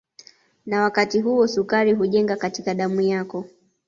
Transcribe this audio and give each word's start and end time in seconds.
Na 0.65 0.81
wakati 0.83 1.19
huo 1.21 1.47
sukari 1.47 1.93
hujenga 1.93 2.35
katika 2.35 2.73
damu 2.73 3.01
yako 3.01 3.45